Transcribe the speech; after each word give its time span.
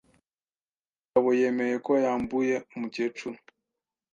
Umugabo 0.99 1.29
yemeye 1.39 1.75
ko 1.85 1.91
yambuye 2.05 2.55
umukecuru. 2.73 3.37